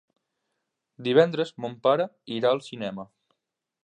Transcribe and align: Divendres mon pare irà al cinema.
Divendres 1.07 1.51
mon 1.65 1.75
pare 1.87 2.07
irà 2.39 2.55
al 2.55 2.63
cinema. 2.69 3.07